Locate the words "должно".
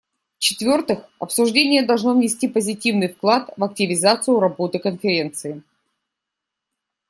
1.85-2.15